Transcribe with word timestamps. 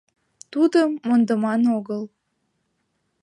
Тудым 0.51 0.89
мондыман 1.07 1.61
огыл. 1.77 2.03